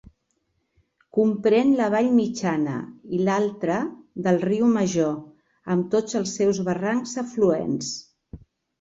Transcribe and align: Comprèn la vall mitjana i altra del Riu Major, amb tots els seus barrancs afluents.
Comprèn 1.17 1.73
la 1.81 1.89
vall 1.95 2.09
mitjana 2.21 2.73
i 3.19 3.21
altra 3.35 3.77
del 4.27 4.43
Riu 4.49 4.73
Major, 4.81 5.15
amb 5.77 5.89
tots 5.97 6.21
els 6.25 6.37
seus 6.43 6.67
barrancs 6.73 7.19
afluents. 7.29 7.97